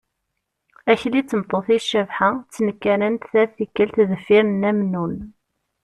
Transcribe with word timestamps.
Akli 0.91 1.21
d 1.21 1.25
tmeṭṭut-is 1.29 1.85
Cabḥa 1.91 2.29
ttnekkaren-d 2.39 3.23
tal 3.31 3.47
tikkelt 3.55 4.03
deffir 4.09 4.43
n 4.47 4.53
nna 4.53 4.71
Mennun. 4.77 5.15